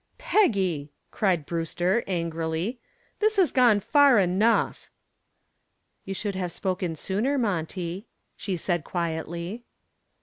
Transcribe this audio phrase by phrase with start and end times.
[0.17, 2.79] "Peggy!" cried Brewster angrily.
[3.19, 4.89] "This has gone far enough."
[6.05, 9.63] "You should have spoken sooner, Monty," she said quietly.